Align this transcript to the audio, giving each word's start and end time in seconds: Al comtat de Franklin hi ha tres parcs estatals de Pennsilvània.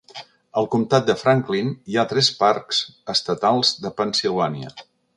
Al 0.61 0.67
comtat 0.75 1.05
de 1.09 1.15
Franklin 1.19 1.69
hi 1.93 1.99
ha 1.99 2.07
tres 2.15 2.31
parcs 2.41 2.83
estatals 3.17 3.79
de 3.85 3.97
Pennsilvània. 4.01 4.79